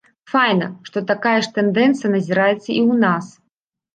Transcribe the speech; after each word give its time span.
Файна, 0.31 0.67
што 0.89 1.03
такая 1.11 1.33
ж 1.47 1.51
тэндэнцыя 1.57 2.11
назіраецца 2.15 2.57
і 2.57 2.79
ў 2.87 2.93
нас. 3.05 3.25